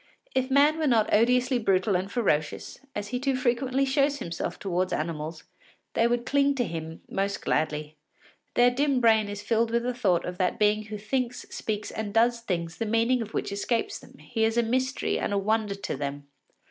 [0.33, 4.91] If man were not odiously brutal and ferocious, as he too frequently shows himself towards
[4.91, 5.43] animals,
[5.93, 7.97] they would cling to him most gladly.
[8.55, 12.15] Their dim brain is filled with the thought of that being who thinks, speaks, and
[12.15, 15.75] does things the meaning of which escapes them; he is a mystery and a wonder
[15.75, 16.25] to them.